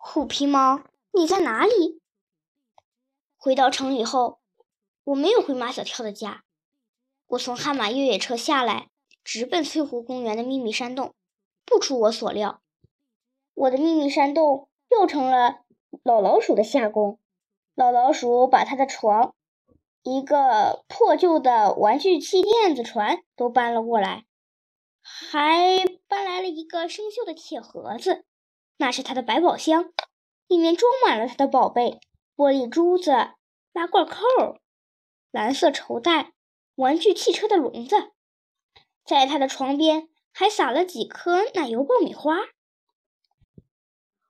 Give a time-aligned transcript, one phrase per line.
[0.00, 2.00] 虎皮猫，你在哪里？
[3.36, 4.38] 回到城里后，
[5.02, 6.44] 我没有回马小跳的家，
[7.26, 8.90] 我从悍马越野车下来，
[9.24, 11.14] 直奔翠湖公园的秘密山洞。
[11.66, 12.62] 不出我所料，
[13.54, 15.64] 我的秘密山洞又成了
[16.04, 17.18] 老老鼠的下宫。
[17.74, 19.34] 老老鼠把他的床，
[20.04, 24.24] 一个破旧的玩具气垫子船都搬了过来，
[25.02, 28.24] 还搬来了一个生锈的铁盒子，
[28.78, 29.92] 那是他的百宝箱，
[30.46, 32.00] 里面装满了他的宝贝：
[32.34, 33.12] 玻璃珠子、
[33.72, 34.16] 拉罐扣、
[35.30, 36.32] 蓝色绸带、
[36.76, 38.12] 玩具汽车的笼子。
[39.04, 40.08] 在他的床边。
[40.30, 42.36] 还撒了几颗奶油爆米花，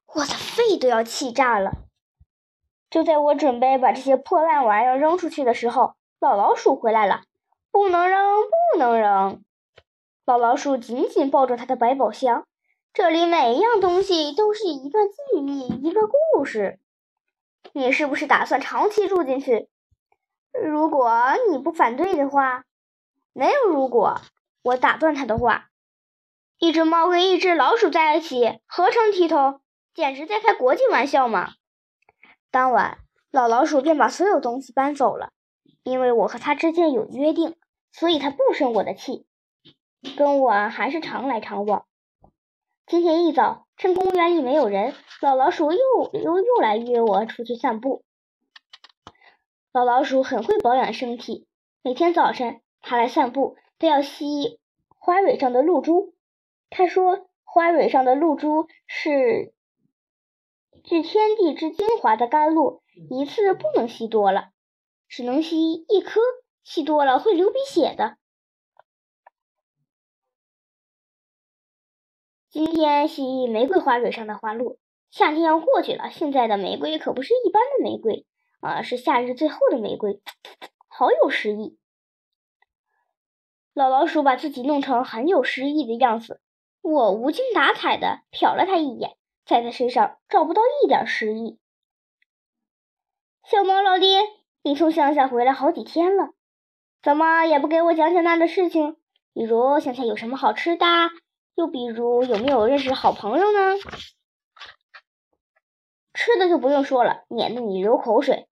[0.06, 1.82] 我的肺都要气炸了。
[2.88, 7.24] 就在我准备把这些破烂玩意儿扔出去的时候，老老鼠回来了。
[7.70, 8.40] 不能扔，
[8.72, 9.44] 不能扔！
[10.24, 12.46] 老老鼠紧紧抱着他的百宝箱，
[12.92, 15.14] 这里每一样东西都是一段记
[15.46, 16.80] 忆，一个故事。
[17.72, 19.68] 你是不是打算长期住进去？
[20.52, 22.64] 如果你不反对的话，
[23.32, 24.20] 没有如果。
[24.62, 25.68] 我打断他的话。
[26.58, 29.60] 一只猫跟一只老鼠在一起，合成体统，
[29.94, 31.52] 简直在开国际玩笑嘛！
[32.50, 32.98] 当晚，
[33.30, 35.30] 老老鼠便把所有东西搬走了，
[35.84, 37.54] 因为我和他之间有约定，
[37.92, 39.24] 所以他不生我的气，
[40.16, 41.86] 跟我还是常来常往。
[42.88, 45.78] 今天一早，趁公园里没有人，老老鼠又
[46.14, 48.02] 又又来约我出去散步。
[49.74, 51.46] 老老鼠很会保养身体，
[51.82, 54.58] 每天早晨它来散步都要吸
[54.98, 56.14] 花蕊上的露珠。
[56.70, 59.52] 他说：“花蕊上的露珠是
[60.82, 64.48] 聚天地之精华的甘露，一次不能吸多了，
[65.08, 66.22] 只能吸一颗，
[66.64, 68.16] 吸多了会流鼻血的。”
[72.50, 74.78] 今天是玫瑰花蕊上的花露，
[75.10, 78.24] 夏天要过去了，现在的玫瑰可不是一般的玫瑰
[78.60, 80.22] 啊，是夏日最后的玫瑰，
[80.88, 81.76] 好有诗意。
[83.74, 86.40] 老老鼠把自己弄成很有诗意的样子。
[86.80, 91.58] 我无精打采的瞟了他一眼，在他身上找不到一点诗意。
[93.44, 94.16] 小猫老弟，
[94.62, 96.30] 你从乡下回来好几天了，
[97.02, 98.96] 怎么也不给我讲讲那的事情？
[99.34, 100.86] 比如乡下有什么好吃的，
[101.58, 103.74] 又比如有没有认识好朋友呢？
[106.14, 108.48] 吃的就不用说了，免得你流口水。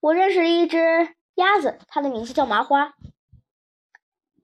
[0.00, 2.94] 我认识了一只鸭子，它的名字叫麻花。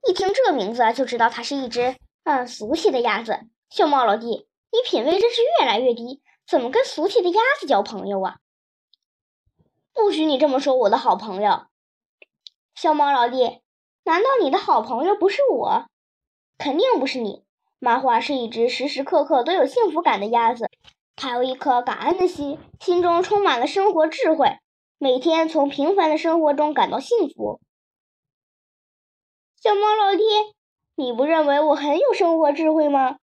[0.07, 1.97] 一听这名字就知道它是一只。
[2.23, 3.41] 嗯，俗气的鸭子，
[3.71, 4.29] 小猫老弟，
[4.71, 8.39] 你品味真是越来越低，怎么跟俗气的鸭子交朋友啊？
[9.93, 11.67] 不许你这么说我的好朋友，
[12.77, 13.63] 小猫老弟，
[14.05, 15.87] 难道你的好朋友不是我？
[16.57, 17.45] 肯定不是你。
[17.79, 20.69] 麻花是一只时时刻刻都有幸福感的鸭子，
[21.15, 24.59] 它有一颗感恩的心，心中充满了生活智慧，
[24.99, 27.61] 每天从平凡的生活中感到幸福。
[29.61, 30.23] 小猫老弟。
[30.99, 33.19] 你不认为我很有生活智慧吗？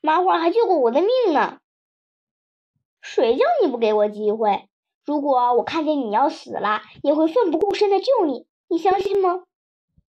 [0.00, 1.58] 麻花还救过我的命呢。
[3.02, 4.68] 谁叫你不给我机会？
[5.04, 8.46] 如果我看见你要死了，也会奋不顾身的救你。
[8.68, 9.42] 你相信吗？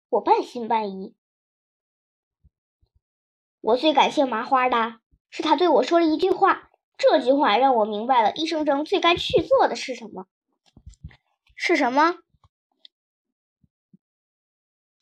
[0.09, 1.15] 我半信半疑。
[3.66, 10.27] 我最感谢麻花的是他对我说了一句话，这句话让我明白了一生中最该去做的是什么。
[11.56, 12.19] 是什么？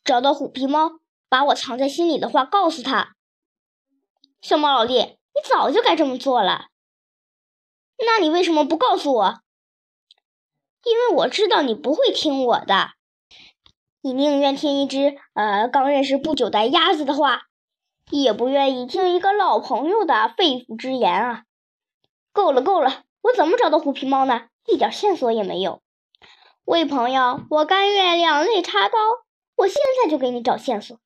[0.03, 0.93] 找到虎皮猫，
[1.29, 3.15] 把我藏在心里的话告诉他。
[4.41, 6.69] 小猫老弟，你早就该这么做了。
[7.99, 9.41] 那你为什么不告诉我？
[10.83, 12.93] 因为我知道你不会听我的。
[14.01, 17.43] 你宁愿听一只呃刚认识不久的鸭子的话，
[18.11, 21.43] 也不愿意听一个老朋友的肺腑之言啊！
[22.31, 24.47] 够了够了，我怎么找到虎皮猫呢？
[24.67, 25.81] 一点线索也没有。
[26.65, 28.97] 喂，朋友，我甘愿两肋插刀。
[29.55, 30.99] 我现在就给你找线索。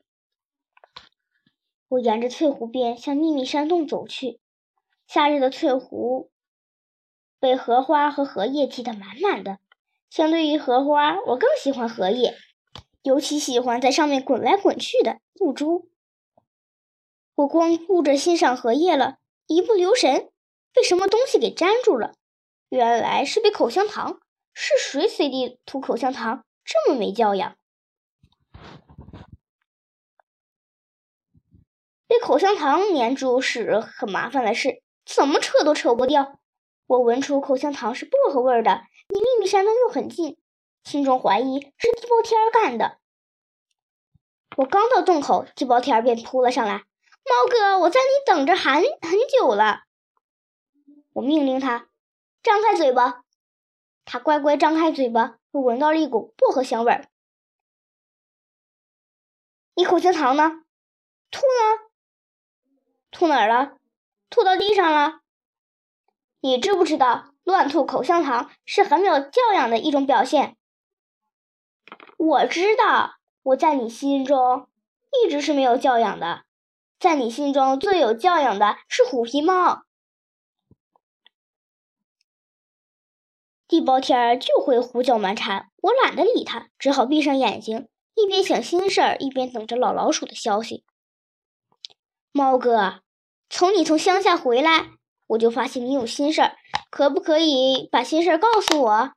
[1.88, 4.40] 我沿着翠湖边向秘密山洞走去。
[5.08, 6.32] 夏日的翠湖
[7.40, 9.60] 被荷花和荷叶挤得满满的。
[10.10, 12.36] 相对于荷花，我更喜欢荷叶，
[13.04, 15.90] 尤其喜欢在上面滚来滚去的露珠。
[17.40, 20.30] 我光顾着欣赏荷叶了，一不留神
[20.74, 22.12] 被什么东西给粘住了。
[22.68, 24.20] 原来是被口香糖。
[24.54, 26.44] 是谁随地吐口香糖？
[26.66, 27.56] 这么没教养！
[32.08, 36.40] 被口香糖粘住是很麻烦的事，怎么扯都扯不掉。
[36.88, 40.38] 我闻出口香糖是薄荷味的，离秘密山洞又很近，
[40.84, 42.98] 心中怀疑是地包天干的。
[44.58, 46.84] 我刚到洞口，地包天便扑了上来
[47.30, 49.84] ：“猫哥，我在你等着很很久了。”
[51.14, 51.88] 我命令他
[52.42, 53.24] 张开嘴巴，
[54.04, 55.38] 他乖乖张开嘴巴。
[55.52, 57.08] 我闻到了一股薄荷香味儿。
[59.76, 60.64] 你口香糖呢？
[61.32, 61.90] 吐呢？
[63.12, 63.78] 吐哪儿了？
[64.30, 65.22] 吐到地上了。
[66.42, 70.56] 你知不知道，乱吐口香糖是很没有教养的一种表现？
[72.18, 74.70] 我知道，我在你心中
[75.24, 76.46] 一直是没有教养的。
[77.00, 79.84] 在你心中最有教养的是虎皮猫。
[83.70, 90.84] 地包天儿就会胡搅蛮缠，我懒得理他，只好闭上眼睛，一边想心事儿，一边等着老老鼠的消息。
[92.34, 93.02] 猫哥，
[93.50, 94.90] 从你从乡下回来，
[95.28, 96.58] 我就发现你有心事儿，
[96.90, 99.14] 可不可以把心事儿告诉我？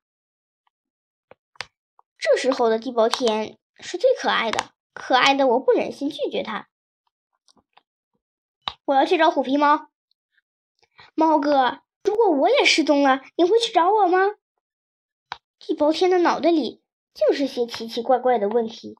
[2.18, 6.68] 这时候的地包天是最可爱的，可爱的我不忍心拒绝他。
[8.92, 9.88] 我要去找虎皮猫。
[11.14, 14.18] 猫哥，如果我也失踪了，你会去找我吗？
[15.58, 16.82] 地包天的脑袋里
[17.14, 18.96] 就是些奇奇怪怪的问题。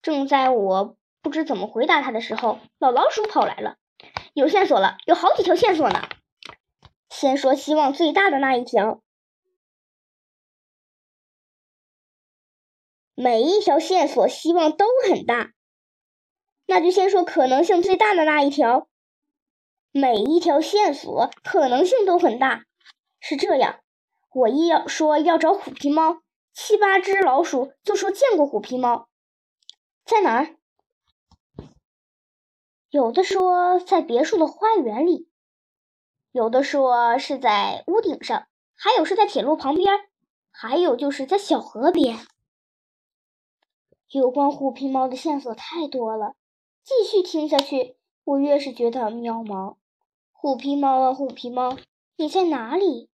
[0.00, 3.78] 正在我不知怎么回答他的时候，老老鼠跑来了。
[4.32, 6.08] 有线索了，有好几条线索呢。
[7.10, 9.02] 先说希望最大的那一条，
[13.14, 15.52] 每一条线索希望都很大，
[16.66, 18.88] 那就先说可能性最大的那一条。
[19.96, 22.66] 每一条线索可能性都很大，
[23.18, 23.80] 是这样。
[24.30, 26.20] 我一要说要找虎皮猫，
[26.52, 29.08] 七八只老鼠就说见过虎皮猫，
[30.04, 30.54] 在哪儿？
[32.90, 35.30] 有的说在别墅的花园里，
[36.30, 40.10] 有的说是在屋顶上，还有是在铁路旁边，
[40.50, 42.18] 还有就是在小河边。
[44.10, 46.34] 有关虎皮猫的线索太多了，
[46.84, 49.76] 继续听下去，我越是觉得渺茫。
[50.38, 51.76] 虎皮猫啊，虎皮猫，
[52.16, 53.08] 你在哪里？